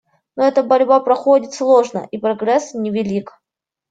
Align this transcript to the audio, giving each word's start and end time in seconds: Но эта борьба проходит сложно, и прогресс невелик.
Но 0.35 0.43
эта 0.43 0.63
борьба 0.63 0.99
проходит 1.01 1.53
сложно, 1.53 2.07
и 2.09 2.17
прогресс 2.17 2.73
невелик. 2.73 3.39